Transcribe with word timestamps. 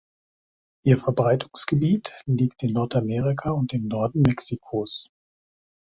Ihr 0.83 0.97
Verbreitungsgebiet 0.97 2.23
liegt 2.25 2.63
in 2.63 2.73
Nordamerika 2.73 3.51
und 3.51 3.71
im 3.73 3.87
Norden 3.87 4.23
Mexikos. 4.23 5.11